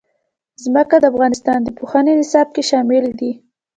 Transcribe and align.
ځمکه 0.63 0.95
د 0.99 1.05
افغانستان 1.11 1.59
د 1.63 1.69
پوهنې 1.77 2.13
نصاب 2.19 2.47
کې 2.55 2.63
شامل 2.69 3.05
دي. 3.19 3.31